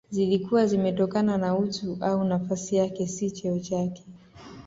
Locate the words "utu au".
1.57-2.23